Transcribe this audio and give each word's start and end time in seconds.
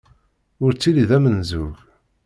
Ur 0.63 0.71
ttili 0.73 1.05
d 1.09 1.11
amenzug. 1.17 1.75